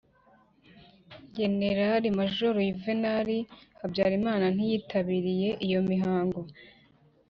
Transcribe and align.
generali 1.37 2.07
majoro 2.19 2.59
yuvenali 2.69 3.37
habyarimana 3.79 4.45
ntiyitabiriye 4.55 5.49
iyo 5.65 5.79
mihango. 5.89 6.41